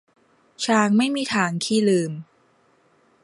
[0.65, 2.11] ช้างไม่มีทางขี้ลืม